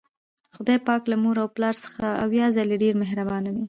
[0.55, 3.51] خدای پاک له مور او پلار څخه اویا ځلې ډیر مهربان ده